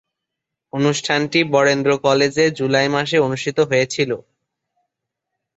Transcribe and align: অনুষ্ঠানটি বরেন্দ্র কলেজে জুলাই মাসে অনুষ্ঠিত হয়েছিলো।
অনুষ্ঠানটি 0.73 1.39
বরেন্দ্র 1.53 1.91
কলেজে 2.05 2.45
জুলাই 2.57 2.87
মাসে 2.89 3.17
অনুষ্ঠিত 3.19 3.57
হয়েছিলো। 3.69 4.17